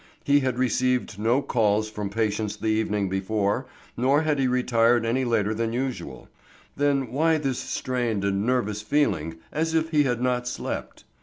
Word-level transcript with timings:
He 0.23 0.39
had 0.39 0.57
received 0.57 1.19
no 1.19 1.43
calls 1.43 1.87
from 1.87 2.09
patients 2.09 2.55
the 2.55 2.69
evening 2.69 3.07
before, 3.07 3.67
nor 3.95 4.23
had 4.23 4.39
he 4.39 4.47
retired 4.47 5.05
any 5.05 5.23
later 5.23 5.53
than 5.53 5.73
usual. 5.73 6.27
Then 6.75 7.11
why 7.11 7.37
this 7.37 7.59
strained 7.59 8.23
and 8.23 8.43
nervous 8.43 8.81
feeling, 8.81 9.35
as 9.51 9.75
if 9.75 9.91
he 9.91 10.01
had 10.05 10.19
not 10.19 10.47
slept? 10.47 11.03